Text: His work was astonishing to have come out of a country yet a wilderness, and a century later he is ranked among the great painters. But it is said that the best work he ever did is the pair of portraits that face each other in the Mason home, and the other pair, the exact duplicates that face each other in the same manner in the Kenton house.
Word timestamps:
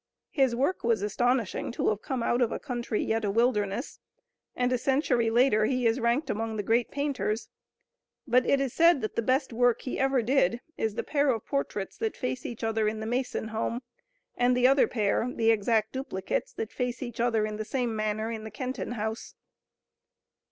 His 0.31 0.55
work 0.55 0.83
was 0.83 1.03
astonishing 1.03 1.71
to 1.73 1.89
have 1.89 2.01
come 2.01 2.23
out 2.23 2.41
of 2.41 2.51
a 2.51 2.57
country 2.57 3.03
yet 3.03 3.23
a 3.23 3.29
wilderness, 3.29 3.99
and 4.55 4.73
a 4.73 4.77
century 4.79 5.29
later 5.29 5.65
he 5.65 5.85
is 5.85 5.99
ranked 5.99 6.27
among 6.27 6.55
the 6.57 6.63
great 6.63 6.89
painters. 6.89 7.49
But 8.27 8.43
it 8.47 8.59
is 8.59 8.73
said 8.73 9.01
that 9.01 9.15
the 9.15 9.21
best 9.21 9.53
work 9.53 9.83
he 9.83 9.99
ever 9.99 10.23
did 10.23 10.59
is 10.75 10.95
the 10.95 11.03
pair 11.03 11.29
of 11.29 11.45
portraits 11.45 11.97
that 11.99 12.17
face 12.17 12.47
each 12.47 12.63
other 12.63 12.87
in 12.87 12.99
the 12.99 13.05
Mason 13.05 13.49
home, 13.49 13.83
and 14.35 14.57
the 14.57 14.65
other 14.65 14.87
pair, 14.87 15.31
the 15.35 15.51
exact 15.51 15.91
duplicates 15.93 16.51
that 16.53 16.71
face 16.73 17.03
each 17.03 17.19
other 17.19 17.45
in 17.45 17.57
the 17.57 17.63
same 17.63 17.95
manner 17.95 18.31
in 18.31 18.43
the 18.43 18.49
Kenton 18.49 18.93
house. 18.93 19.35